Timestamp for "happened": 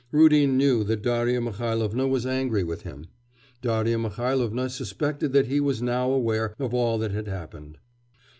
7.27-7.77